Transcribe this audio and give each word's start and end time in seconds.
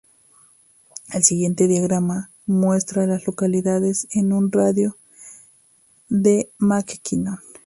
El 1.13 1.23
siguiente 1.23 1.67
diagrama 1.67 2.31
muestra 2.47 3.03
a 3.03 3.05
las 3.05 3.27
localidades 3.27 4.07
en 4.09 4.33
un 4.33 4.51
radio 4.51 4.97
de 4.97 4.97
de 6.13 6.51
McKinnon. 6.57 7.39